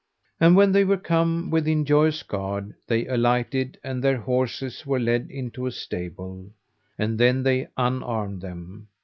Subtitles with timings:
[0.39, 5.29] And when they were come within Joyous Gard they alighted, and their horses were led
[5.29, 6.49] into a stable;
[6.97, 8.87] and then they unarmed them.